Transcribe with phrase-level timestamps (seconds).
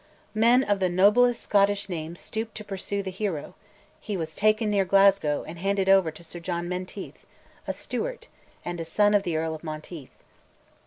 [0.33, 3.53] Men of the noblest Scottish names stooped to pursue the hero:
[3.99, 7.19] he was taken near Glasgow, and handed over to Sir John Menteith,
[7.67, 8.27] a Stewart,
[8.65, 10.09] and son of the Earl of Menteith.